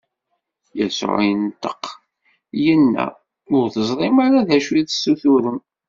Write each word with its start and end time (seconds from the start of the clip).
Yasuɛ 0.77 1.19
inṭeq, 1.31 1.83
inna: 2.73 3.05
Ur 3.55 3.65
teẓrim 3.73 4.17
ara 4.25 4.47
d 4.47 4.49
acu 4.57 4.71
i 4.81 4.83
tessuturem! 4.83 5.59